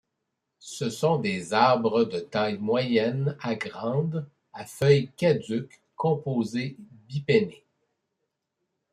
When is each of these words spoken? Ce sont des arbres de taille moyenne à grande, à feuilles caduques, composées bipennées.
Ce 0.57 0.89
sont 0.89 1.19
des 1.19 1.53
arbres 1.53 2.05
de 2.05 2.17
taille 2.19 2.57
moyenne 2.57 3.37
à 3.39 3.53
grande, 3.53 4.27
à 4.51 4.65
feuilles 4.65 5.11
caduques, 5.15 5.79
composées 5.95 6.75
bipennées. 7.07 7.63